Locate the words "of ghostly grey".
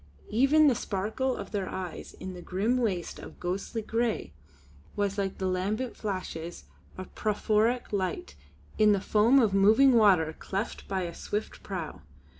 3.19-4.33